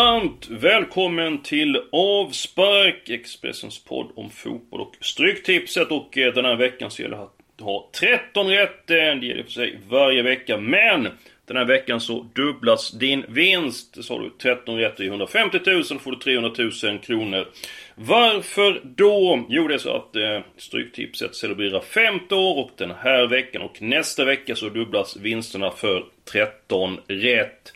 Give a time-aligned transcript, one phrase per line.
[0.00, 5.90] Varmt välkommen till Avspark, Expressens podd om fotboll och Stryktipset.
[5.90, 8.86] Och eh, den här veckan så gäller det att ha 13 rätt.
[8.86, 10.56] Det gäller för sig varje vecka.
[10.56, 11.08] Men
[11.46, 14.04] den här veckan så dubblas din vinst.
[14.04, 17.48] Så har du 13 rätt i 150 000 får du 300 000 kronor.
[17.94, 19.46] Varför då?
[19.48, 23.82] Jo, det är så att eh, Stryktipset celebrerar 50 år och den här veckan och
[23.82, 27.72] nästa vecka så dubblas vinsterna för 13 rätt.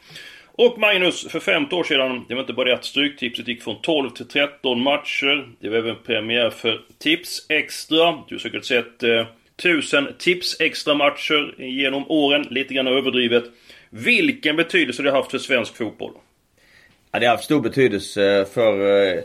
[0.57, 3.83] Och Magnus, för 50 år sedan, det var inte bara det att Stryktipset gick från
[3.83, 5.49] 12 till 13 matcher.
[5.61, 8.23] Det var även premiär för Tips Extra.
[8.29, 13.45] Du har säkert sett eh, 1000 Tips Extra matcher genom åren, lite grann överdrivet.
[13.91, 16.13] Vilken betydelse det har haft för svensk fotboll?
[17.13, 19.23] Ja, det har haft stor betydelse för, eh,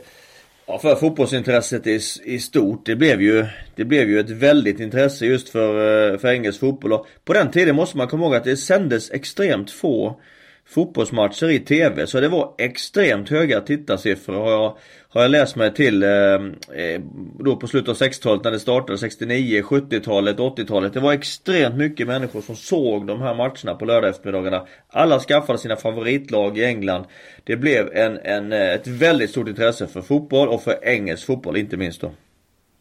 [0.65, 2.85] ja, för fotbollsintresset i, i stort.
[2.85, 6.93] Det blev, ju, det blev ju ett väldigt intresse just för, eh, för engelsk fotboll.
[6.93, 10.21] Och på den tiden måste man komma ihåg att det sändes extremt få
[10.69, 12.07] fotbollsmatcher i TV.
[12.07, 14.77] Så det var extremt höga tittarsiffror har jag,
[15.09, 17.01] har jag läst mig till eh, eh
[17.39, 20.93] då på slutet av 60-talet när det startade 69, 70-talet, 80-talet.
[20.93, 24.67] Det var extremt mycket människor som såg de här matcherna på lördag eftermiddagarna.
[24.87, 27.05] Alla skaffade sina favoritlag i England.
[27.43, 31.57] Det blev en, en, eh, ett väldigt stort intresse för fotboll och för engelsk fotboll
[31.57, 32.11] inte minst då.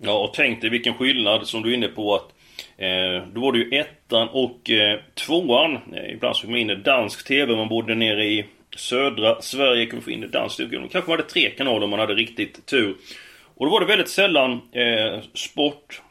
[0.01, 2.33] Ja, och tänk dig vilken skillnad som du är inne på att
[2.79, 5.79] Eh, då var det ju ettan och eh, tvåan.
[5.95, 7.57] Eh, ibland så fick man in dansk TV.
[7.57, 8.45] Man bodde nere i
[8.77, 9.87] södra Sverige.
[9.87, 10.77] Kunde få in dansk TV.
[10.77, 12.97] Kanske man hade tre kanaler om man hade riktigt tur.
[13.55, 16.03] Och då var det väldigt sällan eh, sport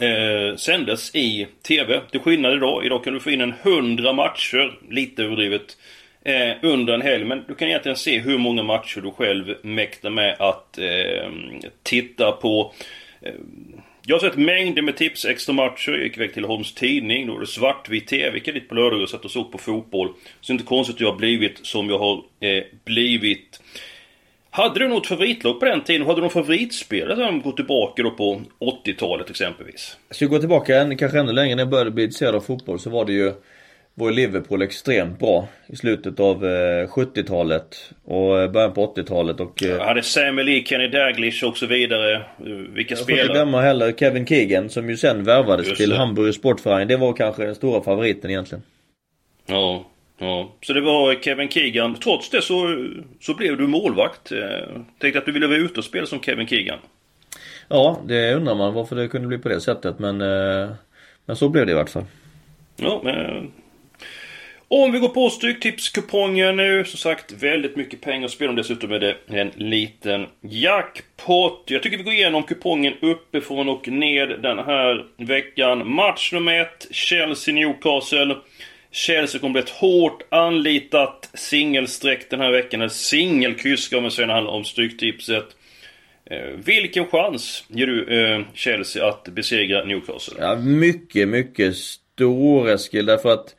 [0.00, 2.00] eh, sändes i TV.
[2.10, 2.86] Till skillnad idag.
[2.86, 5.76] Idag kan du få in en hundra matcher, lite överdrivet,
[6.24, 7.24] eh, under en helg.
[7.24, 11.30] Men du kan egentligen se hur många matcher du själv mäktar med att eh,
[11.82, 12.72] titta på.
[13.20, 13.34] Eh,
[14.06, 15.92] jag har sett mängder med tips, extra matcher.
[15.92, 17.26] Jag gick iväg till Holms Tidning.
[17.26, 18.34] Då var det svartvit TV.
[18.34, 20.08] Gick dit på lördag och satt och såg på fotboll.
[20.08, 20.12] Så
[20.46, 23.60] det är inte konstigt att jag har blivit som jag har eh, blivit.
[24.50, 26.06] Hade du något favoritlag på den tiden?
[26.06, 29.96] Hade du någon favoritspelare som går tillbaka då på 80-talet exempelvis?
[30.10, 32.78] Ska vi gå tillbaka en, kanske ännu längre när jag började bli intresserad av fotboll
[32.78, 33.32] så var det ju
[33.94, 39.62] var Liverpool extremt bra i slutet av eh, 70-talet och eh, början på 80-talet och...
[39.62, 42.14] Eh, jag hade Samuel Lee, Kenny Daglish och så vidare.
[42.14, 43.18] Eh, vilka spelare?
[43.18, 45.96] Jag får inte glömma heller Kevin Keegan som ju sen värvades Just till det.
[45.96, 46.88] Hamburg Sportverein.
[46.88, 48.62] Det var kanske den stora favoriten egentligen.
[49.46, 49.86] Ja,
[50.18, 50.52] ja.
[50.62, 51.94] Så det var Kevin Keegan.
[51.94, 52.86] Trots det så,
[53.20, 54.32] så blev du målvakt.
[54.32, 54.38] Eh,
[54.98, 56.78] tänkte att du ville vara ute och spela som Kevin Keegan.
[57.68, 60.20] Ja, det undrar man varför det kunde bli på det sättet men...
[60.20, 60.70] Eh,
[61.26, 62.04] men så blev det i vart fall.
[62.76, 63.52] Ja, men
[64.74, 68.56] om vi går på Stryktipskupongen nu, som sagt väldigt mycket pengar att spela om.
[68.56, 71.64] Dessutom är det en liten jackpot.
[71.66, 75.94] Jag tycker vi går igenom kupongen uppifrån och ned den här veckan.
[75.94, 78.36] Match nummer ett, Chelsea-Newcastle.
[78.90, 82.80] Chelsea kommer bli ett hårt anlitat singelsträck den här veckan.
[82.80, 85.46] Eller singelkryss om man säger när handlar om Stryktipset.
[86.30, 90.34] Eh, vilken chans ger du eh, Chelsea att besegra Newcastle?
[90.38, 93.54] Ja, mycket, mycket stor Eskil därför att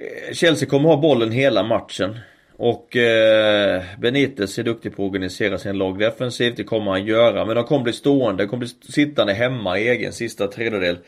[0.00, 2.18] Eh, Chelsea kommer ha bollen hela matchen.
[2.56, 7.44] Och eh, Benitez är duktig på att organisera sin lag defensivt, det kommer han göra.
[7.44, 10.98] Men de kommer bli stående, de kommer bli sittande hemma i egen sista tredjedel.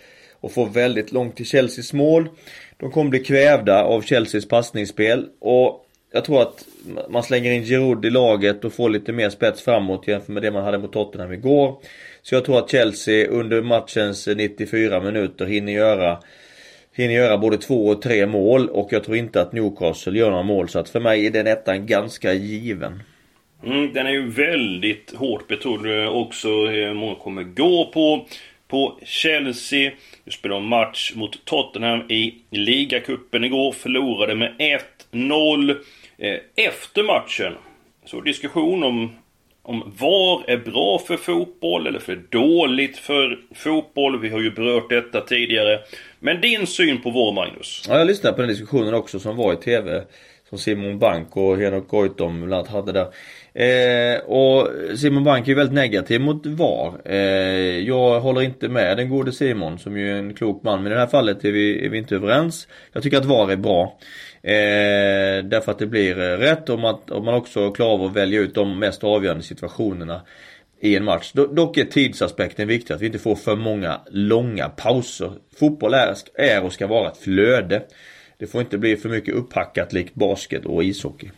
[0.40, 2.28] Och få väldigt långt till Chelseas mål.
[2.76, 5.26] De kommer bli kvävda av Chelseas passningsspel.
[5.38, 6.64] Och jag tror att
[7.08, 10.50] man slänger in Giroud i laget och får lite mer spets framåt jämfört med det
[10.50, 11.78] man hade mot Tottenham igår.
[12.22, 16.18] Så jag tror att Chelsea under matchens eh, 94 minuter hinner göra
[17.02, 20.42] hinner göra både två och tre mål och jag tror inte att Newcastle gör några
[20.42, 23.02] mål så att för mig är den ettan ganska given.
[23.64, 26.48] Mm, den är ju väldigt hårt betrodd eh, också.
[26.48, 28.26] Eh, Många kommer gå på.
[28.68, 29.92] På Chelsea.
[30.24, 33.72] Jag spelade match mot Tottenham i ligacupen igår.
[33.72, 34.54] Förlorade med
[35.12, 35.70] 1-0.
[36.18, 37.52] Eh, efter matchen
[38.04, 39.12] så diskussion om
[39.62, 44.20] om VAR är bra för fotboll eller för dåligt för fotboll.
[44.20, 45.78] Vi har ju berört detta tidigare.
[46.18, 47.84] Men din syn på VAR, Magnus?
[47.88, 50.02] Ja, jag lyssnade på den diskussionen också som var i TV.
[50.48, 53.06] Som Simon Bank och Henok Goitom bland annat hade där.
[53.54, 54.68] Eh, och
[54.98, 57.00] Simon Bank är ju väldigt negativ mot VAR.
[57.04, 57.18] Eh,
[57.78, 60.82] jag håller inte med den gode Simon som ju är en klok man.
[60.82, 62.68] Men i det här fallet är vi, är vi inte överens.
[62.92, 63.98] Jag tycker att VAR är bra.
[64.42, 68.12] Eh, därför att det blir eh, rätt om man, om man också klarar av att
[68.12, 70.20] välja ut de mest avgörande situationerna
[70.80, 71.32] i en match.
[71.32, 75.32] Dock är tidsaspekten viktig, att vi inte får för många långa pauser.
[75.56, 77.82] Fotboll är, är och ska vara ett flöde.
[78.38, 81.30] Det får inte bli för mycket upphackat likt basket och ishockey.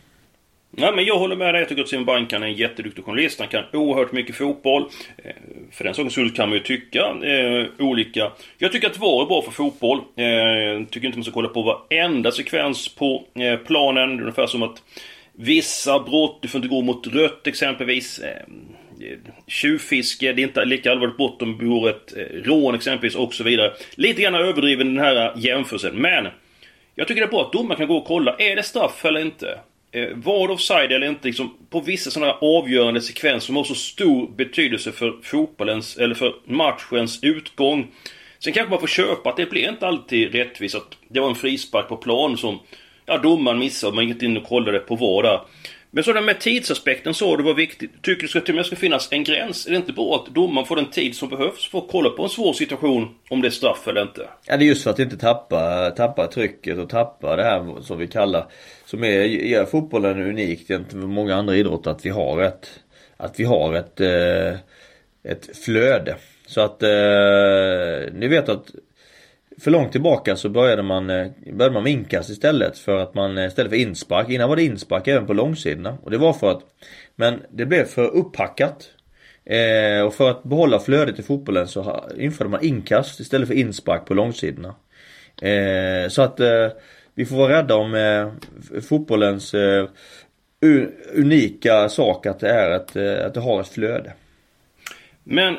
[0.75, 1.61] Nej men jag håller med dig.
[1.61, 3.39] Jag tycker att Simon Bankan är en jätteduktig journalist.
[3.39, 4.89] Han kan oerhört mycket fotboll.
[5.17, 5.31] Eh,
[5.71, 8.31] för den sakens skull kan man ju tycka eh, olika.
[8.57, 10.01] Jag tycker att VAR är bra för fotboll.
[10.15, 14.09] Eh, jag tycker inte man ska kolla på varenda sekvens på eh, planen.
[14.09, 14.83] Det är ungefär som att
[15.33, 18.19] vissa brott, du får inte gå mot rött exempelvis.
[18.19, 19.17] Eh, eh
[19.47, 23.33] tjuvfiske, det är inte lika allvarligt brott om du begår ett eh, rån exempelvis och
[23.33, 23.73] så vidare.
[23.95, 25.95] Lite grann överdriven den här jämförelsen.
[25.95, 26.27] Men
[26.95, 28.35] jag tycker det är bra att domaren kan gå och kolla.
[28.37, 29.59] Är det straff eller inte?
[29.93, 34.27] Eh, var offside eller inte liksom, på vissa sådana avgörande sekvenser som har så stor
[34.35, 37.87] betydelse för fotbollens, eller för matchens utgång.
[38.39, 41.35] Sen kanske man får köpa att det blir inte alltid rättvist att det var en
[41.35, 42.59] frispark på plan som
[43.05, 45.39] ja, domaren missade och man gick inte in och kollade på VAR där.
[45.95, 47.91] Men så med tidsaspekten så, det var viktigt.
[48.01, 49.67] Tycker du ska till och med ska finnas en gräns?
[49.67, 52.23] Är det inte bra att domaren får den tid som behövs för att kolla på
[52.23, 54.27] en svår situation om det är straff eller inte?
[54.45, 57.97] Ja, det är just för att inte tappa, tappa trycket och tappa det här som
[57.97, 58.45] vi kallar,
[58.85, 62.69] som är, gör fotbollen unikt gentemot många andra idrotter, att vi har ett,
[63.17, 64.59] att vi har ett, eh,
[65.31, 66.15] ett flöde.
[66.47, 68.71] Så att, eh, ni vet att
[69.61, 73.37] för långt tillbaka så började man, eh, började man med inkast istället för att man
[73.37, 74.29] eh, istället för inspark.
[74.29, 75.97] Innan var det inspark även på långsidorna.
[76.03, 76.61] Och det var för att
[77.15, 78.89] Men det blev för upphackat.
[79.45, 84.05] Eh, och för att behålla flödet i fotbollen så införde man inkast istället för inspark
[84.05, 84.75] på långsidorna.
[85.41, 86.67] Eh, så att eh,
[87.15, 89.87] vi får vara rädda om eh, fotbollens eh,
[91.15, 92.95] unika sak att det är ett,
[93.25, 94.13] att det har ett flöde.
[95.23, 95.57] Men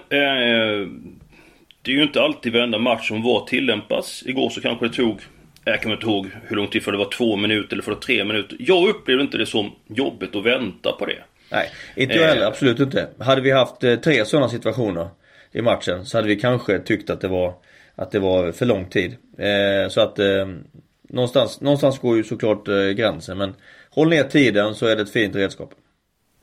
[1.84, 4.22] det är ju inte alltid varenda match som VAR tillämpas.
[4.26, 5.20] Igår så kanske det tog,
[5.64, 7.94] jag kommer inte ihåg hur lång tid, för det var två minuter eller för det
[7.94, 8.56] var tre minuter.
[8.60, 11.18] Jag upplevde inte det som jobbigt att vänta på det.
[11.50, 12.48] Nej, inte jag heller, eh.
[12.48, 13.08] absolut inte.
[13.18, 15.08] Hade vi haft eh, tre sådana situationer
[15.52, 17.54] i matchen så hade vi kanske tyckt att det var,
[17.94, 19.16] att det var för lång tid.
[19.38, 20.46] Eh, så att eh,
[21.08, 23.54] någonstans, någonstans går ju såklart eh, gränsen men
[23.90, 25.74] håll ner tiden så är det ett fint redskap.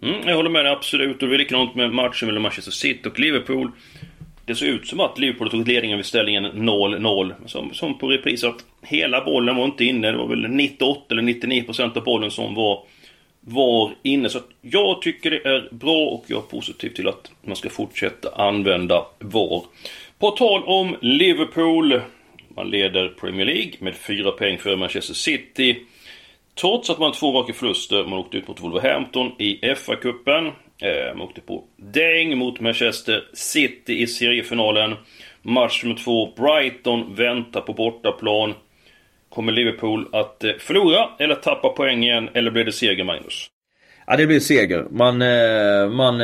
[0.03, 3.09] Mm, jag håller med dig absolut och det är likadant med matchen mellan Manchester City
[3.09, 3.71] och Liverpool.
[4.45, 7.33] Det såg ut som att Liverpool tog ledningen vid ställningen 0-0.
[7.45, 10.11] Som, som på repris att hela bollen var inte inne.
[10.11, 12.83] Det var väl 98 eller 99 procent av bollen som var,
[13.39, 14.29] var inne.
[14.29, 18.29] Så jag tycker det är bra och jag är positiv till att man ska fortsätta
[18.35, 19.63] använda VAR.
[20.19, 22.01] På tal om Liverpool.
[22.55, 25.79] Man leder Premier League med fyra poäng före Manchester City.
[26.55, 28.03] Trots att man har två raka förluster.
[28.03, 30.51] Man åkte ut mot Wolverhampton i FA-cupen.
[30.81, 34.95] Eh, man åkte på däng mot Manchester City i seriefinalen.
[35.41, 38.53] Match nummer två, Brighton väntar på bortaplan.
[39.29, 43.47] Kommer Liverpool att eh, förlora eller tappa poäng igen eller blir det seger Magnus?
[44.07, 44.85] Ja det blir seger.
[44.91, 46.19] Man, eh, man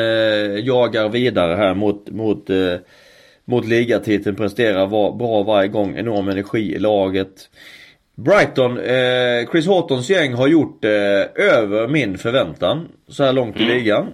[0.65, 2.48] jagar vidare här mot, mot,
[3.45, 4.36] mot ligatiteln.
[4.36, 4.88] Presterar
[5.18, 5.98] bra varje gång.
[5.98, 7.50] Enorm energi i laget.
[8.15, 8.80] Brighton,
[9.51, 10.86] Chris Hortons gäng har gjort
[11.36, 13.77] över min förväntan så här långt i mm.
[13.77, 14.07] ligan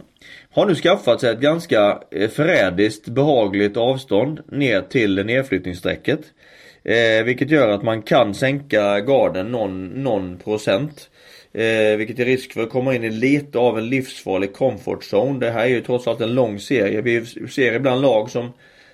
[0.53, 6.19] har nu skaffat sig ett ganska eh, förrädiskt behagligt avstånd ner till nedflyttningsstrecket.
[6.83, 11.09] Eh, vilket gör att man kan sänka garden någon, någon procent.
[11.53, 15.39] Eh, vilket är risk för att komma in i lite av en livsfarlig comfort zone.
[15.39, 17.01] Det här är ju trots allt en lång serie.
[17.01, 18.53] Vi ser ibland lag som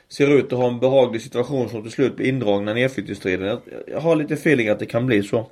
[0.10, 3.60] ser ut att ha en behaglig situation som till slut blir indragna i nedflyttningsstriden.
[3.88, 5.50] Jag har lite feeling att det kan bli så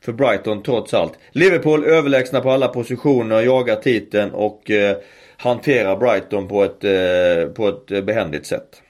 [0.00, 1.18] för Brighton trots allt.
[1.32, 4.96] Liverpool överlägsna på alla positioner, jagar titeln och eh,
[5.38, 8.82] Hantera Brighton på ett, eh, på ett behändigt sätt.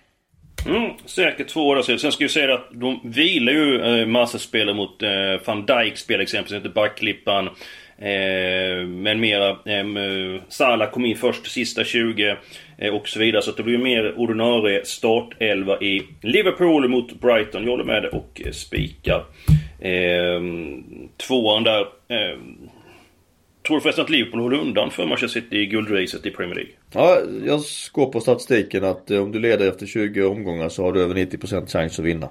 [0.67, 1.99] Mm, säkert två år sedan.
[1.99, 5.11] Sen ska vi säga att de vilar ju eh, massa spelare mot eh,
[5.45, 7.49] van Dijk spel exempelvis inte backklippan.
[8.88, 9.57] Men mera,
[10.49, 12.37] Salah kom in först sista 20
[12.93, 13.43] och så vidare.
[13.43, 17.62] Så att det blir mer ordinarie startelva i Liverpool mot Brighton.
[17.65, 19.25] Jag håller med dig och spikar.
[21.17, 21.87] Tvåan där.
[23.66, 26.73] Tror du förresten att Liverpool håller undan för Manchester City i guldracet i Premier League?
[26.92, 27.61] Ja, jag
[27.92, 31.14] går på statistiken att eh, om du leder efter 20 omgångar så har du över
[31.14, 32.26] 90% chans att vinna.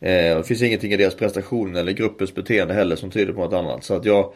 [0.00, 3.52] Eh, det finns ingenting i deras prestation eller gruppens beteende heller som tyder på något
[3.52, 3.84] annat.
[3.84, 4.32] Så att jag,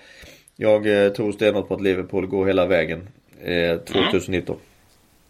[0.56, 3.08] jag eh, tror stenhårt på att Liverpool går hela vägen
[3.42, 4.56] eh, 2019.
[4.56, 4.71] Mm.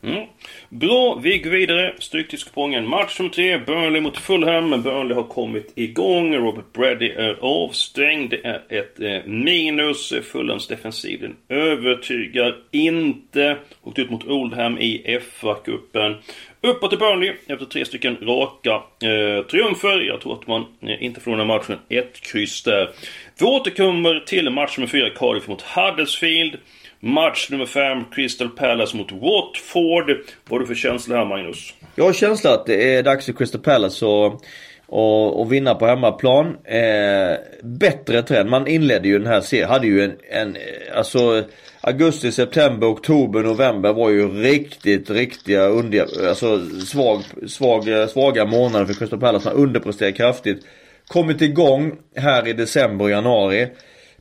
[0.04, 0.26] Mm.
[0.68, 1.94] Bra, vi går vidare.
[1.98, 2.88] Stryktipskupongen.
[2.88, 3.58] Match nummer tre.
[3.58, 4.82] Burnley mot Fulham.
[4.82, 6.34] Burnley har kommit igång.
[6.34, 8.30] Robert Brady är avstängd.
[8.30, 10.12] Det är ett eh, minus.
[10.32, 13.56] Fulhams defensiv den övertygar inte.
[13.82, 16.14] Åkt ut mot Oldham i FA-cupen.
[16.60, 18.74] Uppåt till Burnley efter tre stycken raka
[19.08, 20.00] eh, triumfer.
[20.00, 21.78] Jag tror att man eh, inte förlorar matchen.
[21.88, 22.90] Ett kryss där.
[23.38, 25.10] Vi återkommer till match nummer fyra.
[25.10, 26.58] Cardiff mot Huddersfield.
[27.04, 30.08] Match nummer 5, Crystal Palace mot Watford.
[30.48, 31.74] Vad har du för känsla här Magnus?
[31.94, 34.42] Jag har känsla att det är dags för Crystal Palace att
[34.86, 36.46] och, och vinna på hemmaplan.
[36.64, 38.50] Eh, bättre trend.
[38.50, 39.68] Man inledde ju den här serien.
[39.68, 40.62] Hade ju en, en eh,
[40.96, 41.44] alltså
[41.80, 48.94] augusti, september, oktober, november var ju riktigt, riktiga under, alltså svag, svag, svaga månader för
[48.94, 49.48] Crystal Palace.
[49.48, 50.66] Man underpresterade kraftigt.
[51.06, 53.68] Kommit igång här i december och januari.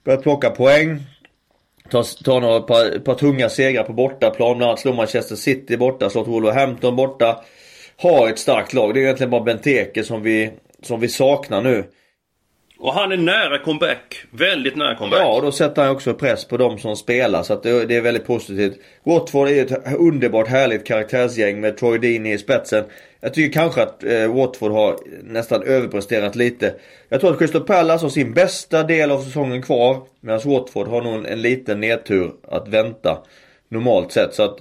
[0.03, 1.00] Börjat plocka poäng.
[1.91, 4.57] Ta, ta några par, par tunga segrar på bortaplan.
[4.57, 7.43] Bland annat slå Manchester City borta, slå Wolverhampton borta.
[7.98, 8.93] Ha ett starkt lag.
[8.93, 11.83] Det är egentligen bara Benteke som vi, som vi saknar nu.
[12.81, 14.23] Och han är nära comeback.
[14.31, 15.19] Väldigt nära comeback.
[15.19, 17.43] Ja, och då sätter han också press på de som spelar.
[17.43, 18.79] Så att det, det är väldigt positivt.
[19.03, 22.83] Watford är ett underbart härligt karaktärsgäng med Troy Deeney i spetsen.
[23.19, 26.73] Jag tycker kanske att eh, Watford har nästan överpresterat lite.
[27.09, 30.01] Jag tror att Crystal Palace har sin bästa del av säsongen kvar.
[30.21, 33.17] Medan Watford har nog en, en liten nedtur att vänta.
[33.69, 34.33] Normalt sett.
[34.33, 34.57] Så att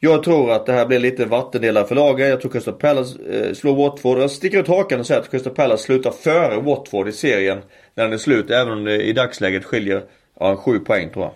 [0.00, 2.28] jag tror att det här blir lite vattendelare för lagen.
[2.28, 4.18] Jag tror Crystal Palace eh, slår Watford.
[4.18, 7.58] Jag sticker ut hakan och säger att Crystal Palace slutar före Watford i serien.
[7.94, 8.50] När den är slut.
[8.50, 10.02] Även om det i dagsläget skiljer
[10.40, 11.34] ja, sju poäng tror jag.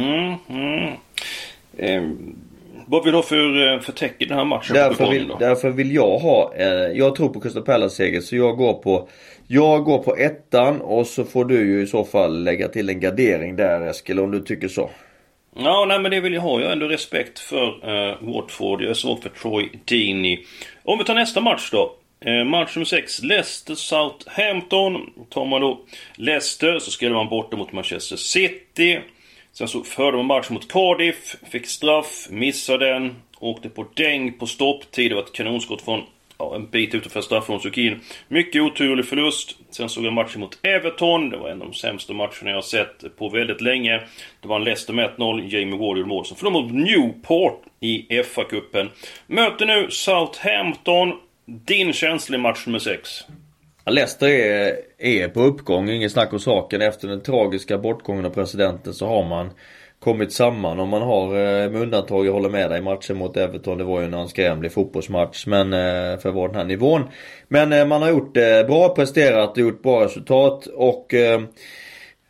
[0.00, 0.92] Mm, mm.
[1.76, 2.02] Eh,
[2.86, 4.74] vad vill du ha för, eh, för täck i den här matchen?
[4.74, 8.56] Därför vill, därför vill jag ha, eh, jag tror på Crystal Palace seger så jag
[8.56, 9.08] går på
[9.46, 13.00] Jag går på ettan och så får du ju i så fall lägga till en
[13.00, 14.90] gardering där Eskil om du tycker så.
[15.56, 16.60] Ja, nej men det vill jag ha.
[16.60, 18.82] Jag har ändå respekt för uh, Watford.
[18.82, 20.44] Jag är svag för Troy Deeney.
[20.82, 21.94] Om vi tar nästa match då.
[22.26, 23.22] Uh, match nummer 6.
[23.22, 25.10] Leicester Southampton.
[25.30, 25.80] Tar man då
[26.14, 29.00] Leicester så skulle man borta mot Manchester City.
[29.52, 31.36] Sen så förde man match mot Cardiff.
[31.50, 33.16] Fick straff, missade den.
[33.38, 35.10] Åkte på däng på stopptid.
[35.10, 36.02] Det var ett kanonskott från
[36.38, 38.00] ja, en bit utanför straffområdet in.
[38.28, 39.56] Mycket oturlig förlust.
[39.70, 41.30] Sen såg jag matchen mot Everton.
[41.30, 44.00] Det var en av de sämsta matcherna jag sett på väldigt länge.
[44.40, 45.48] Det var en Leicester med 1-0.
[45.48, 46.26] Jamie Ward gjorde mål.
[46.26, 48.88] Sen förlorade mot Newport i FA-cupen.
[49.26, 51.12] Möter nu Southampton.
[51.46, 53.10] Din känsla i match nummer 6?
[53.86, 56.82] Leicester är, är på uppgång, inget snack om saken.
[56.82, 59.50] Efter den tragiska bortgången av presidenten så har man
[60.04, 63.78] kommit samman om man har eh, med undantag, jag håller med dig, matchen mot Everton
[63.78, 67.02] det var ju en anskrämlig fotbollsmatch men eh, för att vara den här nivån.
[67.48, 71.14] Men eh, man har gjort det bra, presterat och gjort bra resultat och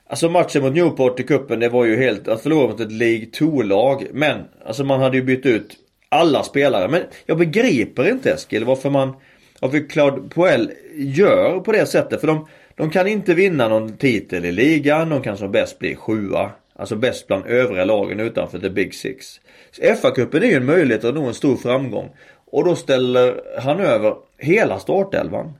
[0.06, 3.26] Alltså matchen mot Newport i kuppen det var ju helt, att förlora mot ett League
[3.26, 4.06] 2-lag.
[4.12, 5.76] Men, alltså man hade ju bytt ut
[6.08, 6.88] alla spelare.
[6.88, 9.12] Men jag begriper inte Eskil varför man,
[9.60, 12.20] varför Claude Poel gör på det sättet.
[12.20, 15.94] För de, de kan inte vinna någon titel i ligan, de kan som bäst bli
[15.94, 16.50] sjua.
[16.76, 19.40] Alltså bäst bland övriga lagen utanför the Big Six.
[19.72, 22.10] FA-cupen är ju en möjlighet att nå en stor framgång.
[22.46, 25.52] Och då ställer han över hela startelvan.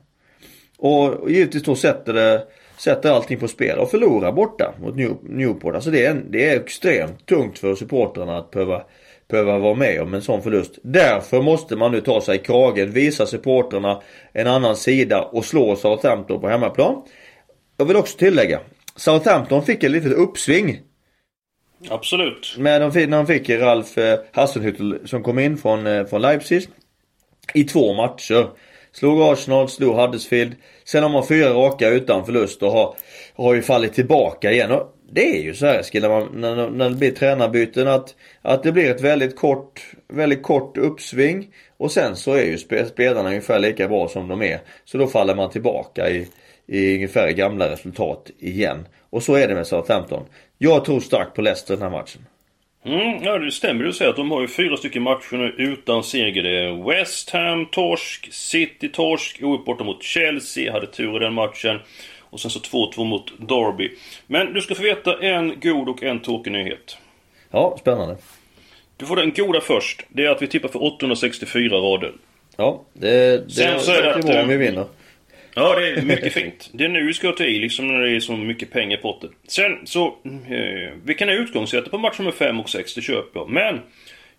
[0.77, 5.75] Och givetvis då sätter det Sätter allting på spel och förlorar borta mot Newport.
[5.75, 8.83] Alltså det är, det är extremt tungt för supportrarna att behöva,
[9.27, 10.79] behöva vara med om en sån förlust.
[10.81, 14.01] Därför måste man nu ta sig i kragen, visa supportrarna
[14.33, 17.01] en annan sida och slå Southampton på hemmaplan.
[17.77, 18.59] Jag vill också tillägga
[18.95, 20.79] Southampton fick ett litet uppsving
[21.89, 22.55] Absolut.
[22.57, 26.05] Men de fick, när de fick Ralf eh, Hasselhüttl Hassenhüttel som kom in från, eh,
[26.05, 26.67] från Leipzig.
[27.53, 28.49] I två matcher.
[28.91, 30.55] Slog Arsenal, slog Huddersfield.
[30.83, 32.95] Sen har man fyra raka utan förlust och har,
[33.35, 34.71] har ju fallit tillbaka igen.
[34.71, 38.63] Och det är ju så här Eskil, när, när, när det blir tränarbyten att, att
[38.63, 41.47] det blir ett väldigt kort, väldigt kort uppsving.
[41.77, 44.59] Och sen så är ju spelarna ungefär lika bra som de är.
[44.85, 46.27] Så då faller man tillbaka i,
[46.67, 48.87] i ungefär gamla resultat igen.
[49.09, 50.23] Och så är det med Southampton.
[50.57, 52.25] Jag tror starkt på Leicester den här matchen.
[52.85, 56.03] Mm, ja det stämmer du säger att de har ju fyra stycken matcher nu utan
[56.03, 56.43] seger.
[56.43, 61.33] Det är West Ham torsk, City torsk, oavgjort borta mot Chelsea, hade tur i den
[61.33, 61.79] matchen.
[62.19, 63.91] Och sen så 2-2 mot Derby.
[64.27, 66.97] Men du ska få veta en god och en tråkig nyhet.
[67.51, 68.17] Ja, spännande.
[68.97, 70.05] Du får den goda först.
[70.09, 72.13] Det är att vi tippar för 864 rader.
[72.57, 74.85] Ja, det, det Sen så är det att, om vi vinner.
[75.55, 76.69] Ja, det är mycket fint.
[76.73, 79.01] Det är nu vi ska ta i, liksom när det är så mycket pengar i
[79.01, 79.29] potten.
[79.47, 83.49] Sen så, eh, vi kan ha på match nummer 5 och 6, det köper jag.
[83.49, 83.79] Men,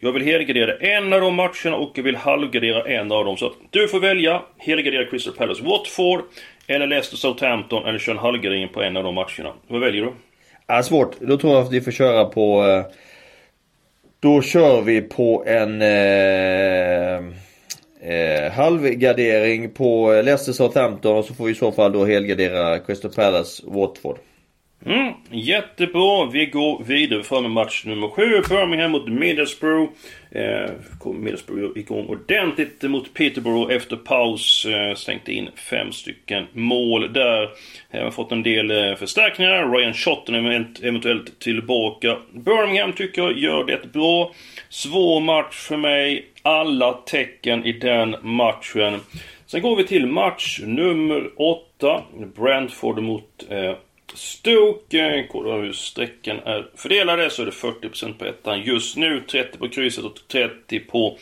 [0.00, 3.36] jag vill helgardera en av de matcherna och jag vill halvgardera en av dem.
[3.36, 6.20] Så att du får välja, helgardera Crystal Palace Watford,
[6.66, 9.52] eller Leicester Southampton, eller kör en halvgardering på en av de matcherna.
[9.68, 10.12] Vad väljer du?
[10.66, 11.20] Ja, svårt.
[11.20, 12.64] Då tror jag att vi får köra på...
[12.66, 12.92] Eh,
[14.20, 17.32] Då kör vi på en eh,
[18.00, 23.10] eh, halvgardering på Leicester Southampton och så får vi i så fall då helgardera Crystal
[23.10, 24.18] Palace Watford.
[24.84, 26.26] Mm, jättebra.
[26.32, 28.22] Vi går vidare fram med match nummer 7.
[28.48, 29.92] Birmingham mot Middlesbrough.
[30.30, 34.66] Eh, kom Middlesbrough igång ordentligt mot Peterborough efter paus.
[34.66, 37.50] Eh, stängt in fem stycken mål där.
[37.90, 39.72] Även har fått en del eh, förstärkningar.
[39.72, 42.16] Ryan Shotten är eventuellt tillbaka.
[42.32, 44.32] Birmingham tycker jag gör det bra.
[44.68, 46.26] Svår match för mig.
[46.42, 49.00] Alla tecken i den matchen.
[49.46, 52.02] Sen går vi till match nummer 8.
[52.36, 53.74] Brentford mot eh,
[54.16, 54.98] Stoke.
[54.98, 59.22] Eh, Kollar hur strecken är fördelade så är det 40% på ettan just nu.
[59.28, 61.18] 30% på krysset och 30% på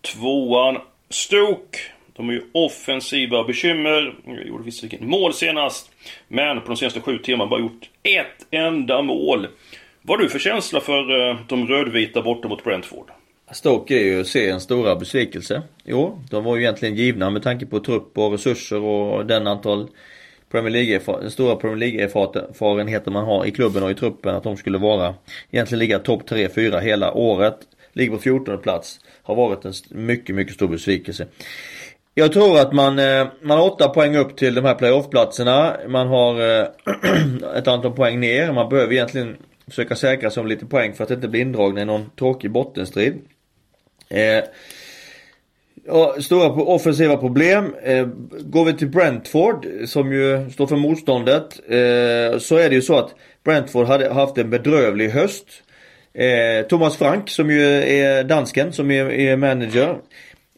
[0.00, 0.78] tvåan.
[1.10, 1.78] Stoke.
[2.16, 4.14] De har ju offensiva bekymmer.
[4.26, 5.90] Jag gjorde visserligen mål senast.
[6.28, 9.46] Men på de senaste sju timmarna bara gjort ett enda mål.
[10.02, 13.10] Vad har du för känsla för eh, de rödvita borta mot Brentford?
[13.52, 15.62] Stoke är ju seriens stora besvikelse.
[15.84, 19.88] Jo, de var ju egentligen givna med tanke på trupp och resurser och den antal
[20.52, 24.78] Premier League, stora Premier League-erfarenheter man har i klubben och i truppen att de skulle
[24.78, 25.14] vara
[25.50, 27.56] egentligen ligga topp 3-4 hela året.
[27.92, 29.00] Ligger på 14 plats.
[29.22, 31.26] Har varit en mycket, mycket stor besvikelse.
[32.14, 35.76] Jag tror att man, eh, man har 8 poäng upp till de här playoff-platserna.
[35.88, 36.66] Man har eh,
[37.56, 38.52] ett antal poäng ner.
[38.52, 39.36] Man behöver egentligen
[39.68, 43.18] försöka säkra sig om lite poäng för att inte bli indragna i någon tråkig bottenstrid.
[44.08, 44.44] Eh,
[45.86, 47.74] Ja, stora offensiva problem.
[47.82, 48.06] Eh,
[48.40, 51.60] går vi till Brentford som ju står för motståndet.
[51.68, 55.46] Eh, så är det ju så att Brentford hade haft en bedrövlig höst.
[56.14, 59.98] Eh, Thomas Frank som ju är dansken som är, är manager.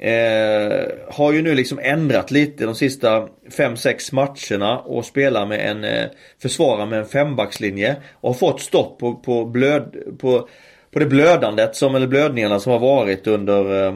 [0.00, 5.85] Eh, har ju nu liksom ändrat lite de sista 5-6 matcherna och spelar med en
[5.85, 6.04] eh,
[6.43, 7.97] försvarar med en fembackslinje.
[8.12, 10.49] Och har fått stopp på, på blöd på
[10.95, 13.95] på det blödandet som, eller blödningarna som har varit under, eh,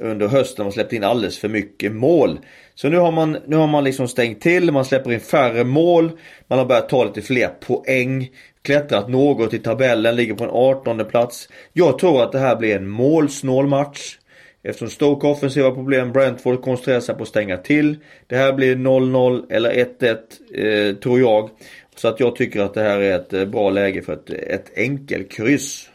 [0.00, 2.38] under hösten och släppt in alldeles för mycket mål.
[2.74, 6.10] Så nu har man, nu har man liksom stängt till, man släpper in färre mål,
[6.46, 8.30] man har börjat ta lite fler poäng,
[8.62, 11.48] klättrat något i tabellen, ligger på en 18 plats.
[11.72, 14.18] Jag tror att det här blir en målsnål match.
[14.62, 17.96] Eftersom Stoke offensiva problem, Brentford koncentrerar sig på att stänga till.
[18.26, 21.50] Det här blir 0-0 eller 1-1 eh, tror jag.
[21.96, 24.78] Så att jag tycker att det här är ett eh, bra läge för ett, ett
[24.78, 25.90] enkelkryss.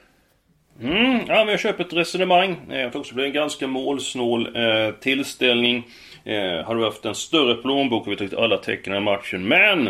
[0.83, 2.55] Mm, ja, men jag köper ett resonemang.
[2.71, 5.83] Eh, jag tror också det blir en ganska målsnål eh, tillställning.
[6.25, 9.47] Eh, hade vi haft en större plånbok och vi tagit alla tecken i matchen.
[9.47, 9.89] Men!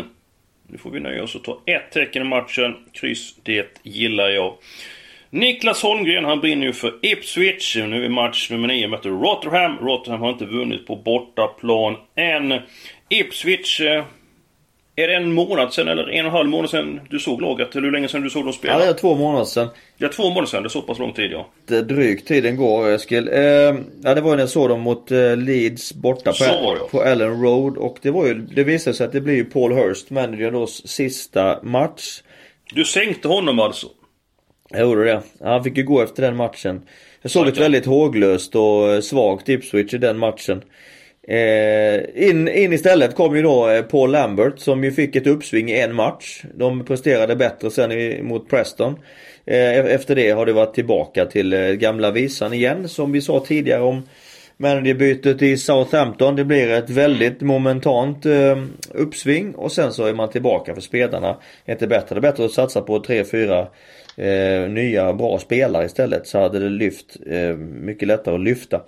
[0.68, 2.76] Nu får vi nöja oss och ta ett tecken i matchen.
[2.92, 4.54] Kryss, det gillar jag.
[5.30, 7.76] Niklas Holmgren, han brinner ju för Ipswich.
[7.76, 9.78] Nu är match nummer 9 möter Rotherham.
[9.78, 12.60] Rotherham har inte vunnit på bortaplan än.
[13.08, 14.04] Ipswich eh,
[14.96, 17.76] är det en månad sen eller en och en halv månad sen du såg laget?
[17.76, 18.72] Eller hur länge sen du såg dem spela?
[18.72, 19.68] Ja, det är två månader sen.
[19.96, 20.62] Ja, två månader sen.
[20.62, 21.48] Det är så pass lång tid ja.
[21.66, 23.28] Det drygt tiden går Eskil.
[23.28, 23.42] Eh,
[24.02, 27.42] ja, det var ju när jag såg dem mot eh, Leeds borta på, på Ellen
[27.42, 27.76] Road.
[27.76, 30.66] Och det var ju, det visade sig att det blir ju Paul Hurst, manager då,
[30.66, 32.22] sista match.
[32.74, 33.86] Du sänkte honom alltså?
[34.68, 35.22] Jag gjorde det.
[35.40, 36.82] Han fick ju gå efter den matchen.
[37.22, 40.62] Jag såg ett väldigt håglöst och eh, svagt Ipswich i den matchen.
[41.28, 45.70] Eh, in, in istället kom ju då eh, Paul Lambert som ju fick ett uppsving
[45.70, 46.44] i en match.
[46.54, 48.98] De presterade bättre sen i, mot Preston.
[49.46, 53.20] Eh, e-, efter det har det varit tillbaka till eh, gamla visan igen som vi
[53.20, 54.02] sa tidigare om
[54.56, 56.36] managerbytet i Southampton.
[56.36, 61.36] Det blir ett väldigt momentant eh, uppsving och sen så är man tillbaka för spelarna.
[61.66, 62.14] Inte bättre.
[62.14, 63.66] Det är bättre att satsa på 3-4
[64.16, 67.16] eh, nya bra spelare istället så hade det lyft
[67.58, 68.80] mycket lättare att lyfta.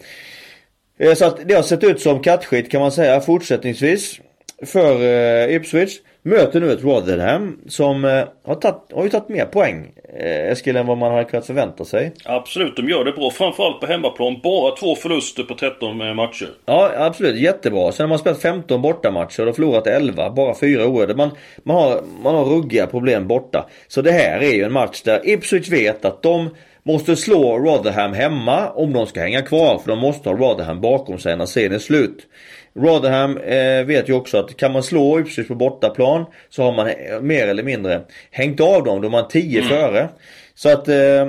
[0.98, 4.20] Eh, så att det har sett ut som kattskit kan man säga fortsättningsvis.
[4.66, 5.98] För eh, Ipswich.
[6.26, 10.76] Möter nu ett Rotherham som eh, har, tatt, har ju tagit mer poäng eh, Eskil
[10.76, 12.12] än vad man hade kunnat förvänta sig.
[12.24, 13.30] Absolut, de gör det bra.
[13.30, 14.40] Framförallt på hemmaplan.
[14.42, 16.48] Bara två förluster på 13 eh, matcher.
[16.64, 17.40] Ja, absolut.
[17.40, 17.92] Jättebra.
[17.92, 20.30] Sen har man spelat 15 bortamatcher och förlorat 11.
[20.30, 21.14] Bara fyra oerhörda.
[21.14, 21.30] Man,
[21.62, 23.66] man, har, man har ruggiga problem borta.
[23.88, 26.50] Så det här är ju en match där Ipswich vet att de
[26.86, 29.78] måste slå Rotherham hemma om de ska hänga kvar.
[29.78, 32.26] För de måste ha Rotherham bakom sig när serien är slut.
[32.74, 36.86] Rotherham eh, vet ju också att kan man slå Ipswich på bortaplan så har man
[36.86, 39.00] eh, mer eller mindre hängt av dem.
[39.00, 39.68] Då är man 10 mm.
[39.68, 40.08] före.
[40.54, 41.26] Så att, eh,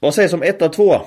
[0.00, 1.00] vad sägs om 1-2?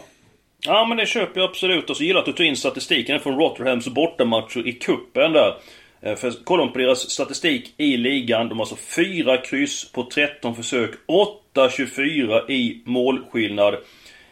[0.65, 1.89] Ja men det köper jag absolut.
[1.89, 5.53] Och så gillar jag att du tog in statistiken från Rotherhams bortamatcher i kuppen där.
[6.01, 8.49] Eh, för kollar man på deras statistik i ligan.
[8.49, 10.91] De har alltså 4 kryss på 13 försök.
[11.53, 13.73] 8-24 i målskillnad.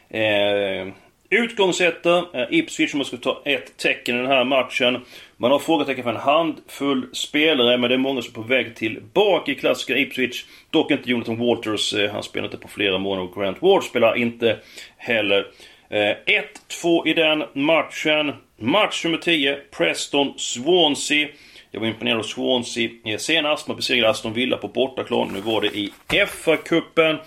[0.10, 0.94] Eh,
[1.32, 5.06] Utgångsetta är Ipswich som ska ta ett tecken i den här matchen.
[5.38, 8.76] Man har frågetecken för en handfull spelare, men det är många som är på väg
[8.76, 10.46] tillbaka i klassiska Ipswich.
[10.70, 14.18] Dock inte Jonathan Walters, eh, han spelar inte på flera månader och Grant Ward spelar
[14.18, 14.58] inte
[14.98, 15.48] heller.
[15.90, 18.34] Eh, 1-2 i den matchen.
[18.58, 21.28] Match nummer 10, Preston-Swansea.
[21.72, 23.68] Jag var imponerad av Swansea eh, senast.
[23.68, 25.30] Man besegrade Aston Villa på bortaplan.
[25.34, 27.18] Nu var det i FA-cupen.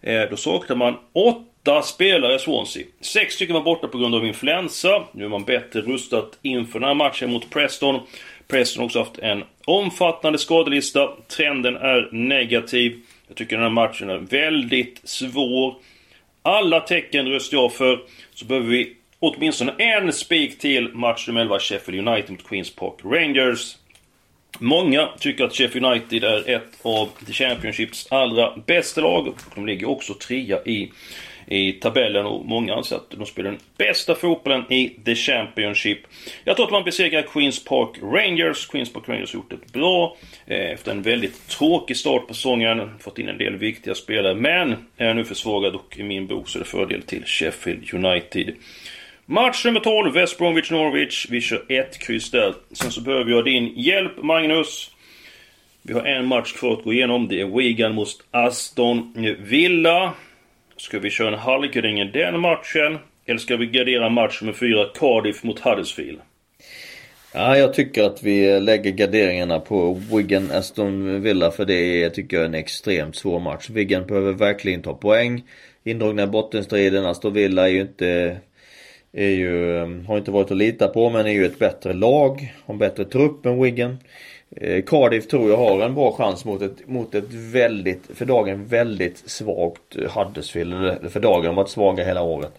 [0.00, 2.84] Eh, då saknade man 8 spelare i Swansea.
[3.00, 5.04] Sex stycken var borta på grund av influensa.
[5.12, 8.00] Nu är man bättre rustat inför den här matchen mot Preston.
[8.48, 11.08] Preston har också haft en omfattande skadelista.
[11.36, 13.00] Trenden är negativ.
[13.28, 15.74] Jag tycker den här matchen är väldigt svår.
[16.42, 18.00] Alla tecken röstar jag för.
[18.34, 22.94] Så behöver vi åtminstone en spik till match nummer 11 Sheffield United mot Queens Park
[23.04, 23.76] Rangers.
[24.58, 29.34] Många tycker att Sheffield United är ett av The Championships allra bästa lag.
[29.54, 30.92] De ligger också trea i,
[31.46, 35.98] i tabellen och många anser att de spelar den bästa fotbollen i The Championship.
[36.44, 38.66] Jag tror att man besegrar Queens Park Rangers.
[38.66, 42.90] Queens Park Rangers har gjort det bra eh, efter en väldigt tråkig start på säsongen.
[42.98, 46.58] Fått in en del viktiga spelare men är nu försvagad och i min bok så
[46.58, 48.54] är det fördel till Sheffield United.
[49.26, 51.26] Match nummer 12, West Bromwich Norwich.
[51.30, 52.54] Vi kör ett kryss där.
[52.72, 54.90] Sen så behöver jag din hjälp Magnus.
[55.82, 57.28] Vi har en match kvar att gå igenom.
[57.28, 60.12] Det är Wigan mot Aston Villa.
[60.76, 62.98] Ska vi köra en halvkring i den matchen?
[63.26, 66.20] Eller ska vi gardera match nummer 4, Cardiff mot Huddersfield?
[67.34, 72.36] Ja, jag tycker att vi lägger garderingarna på Wigan Aston Villa för det är, tycker
[72.36, 73.70] jag, en extremt svår match.
[73.70, 75.42] Wigan behöver verkligen ta poäng.
[75.84, 78.36] Indragna i bottenstriden, Aston Villa är ju inte
[79.12, 82.54] är ju, har inte varit att lita på men är ju ett bättre lag.
[82.64, 83.98] Har en bättre trupp än Wigan.
[84.56, 88.64] Eh, Cardiff tror jag har en bra chans mot ett, mot ett väldigt, för dagen
[88.64, 91.10] väldigt svagt Huddersfield.
[91.12, 92.52] För dagen har varit svaga hela året.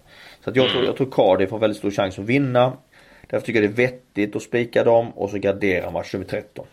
[0.44, 2.74] Så att jag, tror, jag tror Cardiff har väldigt stor chans att vinna.
[3.30, 6.66] Därför tycker jag det är vettigt att spika dem och så gardera match nummer 13.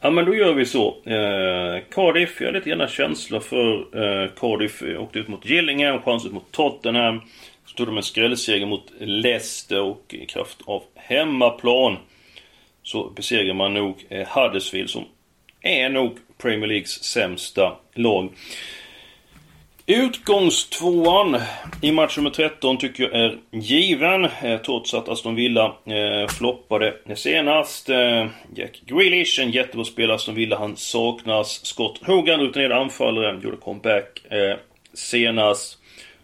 [0.00, 0.88] Ja men då gör vi så.
[0.88, 4.82] Eh, Cardiff, jag har lite gärna känsla för eh, Cardiff.
[4.98, 7.20] Åkte ut mot Gillingham, chans ut mot Tottenham.
[7.66, 11.96] Så tog de en skrällseger mot Leicester och i kraft av hemmaplan
[12.82, 15.04] så besegrar man nog eh, Huddersfield som
[15.62, 18.32] är nog Premier Leagues sämsta lag.
[19.86, 21.36] Utgångstvåan
[21.82, 24.24] i match nummer 13 tycker jag är given.
[24.24, 27.88] Eh, trots att Aston Villa eh, floppade senast.
[27.88, 30.58] Eh, Jack Grealish, en jättebra spelare Aston Villa.
[30.58, 31.66] Han saknas.
[31.66, 34.56] Scott Hogan, rutinerad anfallare, gjorde comeback eh,
[34.94, 35.78] senast.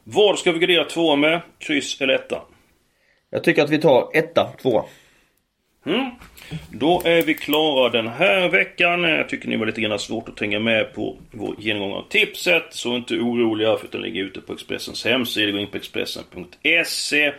[0.05, 1.41] Vad ska vi gardera två med?
[1.59, 2.43] Kryss eller etta?
[3.31, 4.85] Jag tycker att vi tar etta, två.
[5.87, 6.11] Mm.
[6.71, 9.03] Då är vi klara den här veckan.
[9.03, 12.67] Jag tycker ni var lite grann svårt att hänga med på vår genomgång av tipset.
[12.71, 15.53] Så inte oroliga för att den ligger ute på Expressens hemsida.
[15.53, 17.33] Gå in på Expressen.se.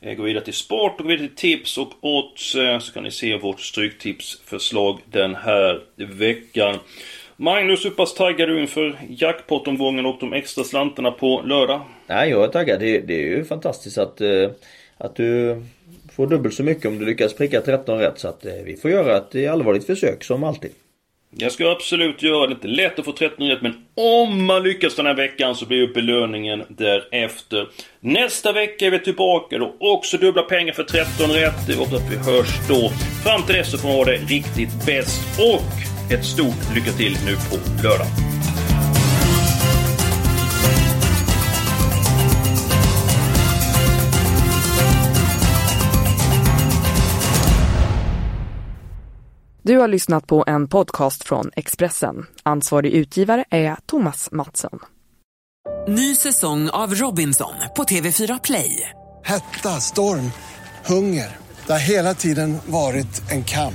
[0.00, 2.54] Eh, gå vidare till sport och gå vidare till tips och odds.
[2.54, 6.78] Eh, så kan ni se vårt stryktipsförslag den här veckan.
[7.40, 11.80] Magnus, hur pass taggad är du inför jackpot-omgången och de extra slantarna på lördag?
[12.06, 12.80] Nej, jag är taggad.
[12.80, 14.50] Det, det är ju fantastiskt att, uh,
[14.98, 15.62] att du
[16.16, 18.18] får dubbelt så mycket om du lyckas pricka 13 rätt.
[18.18, 20.70] Så att uh, vi får göra ett allvarligt försök som alltid.
[21.36, 22.46] Jag ska absolut göra det.
[22.46, 25.54] Det är inte lätt att få 13 rätt men om man lyckas den här veckan
[25.54, 27.68] så blir belöningen därefter.
[28.00, 29.76] Nästa vecka är vi tillbaka då.
[29.80, 31.68] Också dubbla pengar för 13 rätt.
[31.68, 32.88] Vi hoppas att vi hörs då.
[33.24, 35.40] Fram till dess så får man ha det riktigt bäst.
[35.40, 38.06] Och ett stort lycka till nu på lördag.
[49.62, 52.26] Du har lyssnat på en podcast från Expressen.
[52.42, 54.78] Ansvarig utgivare är Thomas Mattsson.
[55.88, 58.90] Ny säsong av Robinson på TV4 Play.
[59.24, 60.32] Hetta, storm,
[60.86, 61.36] hunger.
[61.66, 63.74] Det har hela tiden varit en kamp.